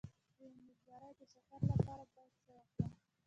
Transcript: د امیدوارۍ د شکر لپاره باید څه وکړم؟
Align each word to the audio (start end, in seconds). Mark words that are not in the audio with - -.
د 0.37 0.39
امیدوارۍ 0.55 1.11
د 1.19 1.21
شکر 1.33 1.59
لپاره 1.71 2.03
باید 2.15 2.33
څه 2.45 2.51
وکړم؟ 2.57 2.89